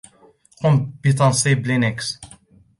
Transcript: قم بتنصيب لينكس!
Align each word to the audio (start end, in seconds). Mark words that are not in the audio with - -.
قم 0.61 0.91
بتنصيب 1.03 1.67
لينكس! 1.67 2.21